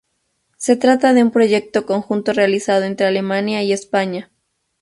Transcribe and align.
Se 0.57 0.75
trata 0.77 1.13
de 1.13 1.21
un 1.21 1.29
proyecto 1.29 1.85
conjunto 1.85 2.33
realizado 2.33 2.85
entre 2.85 3.05
Alemania 3.05 3.61
y 3.61 3.71
España. 3.71 4.31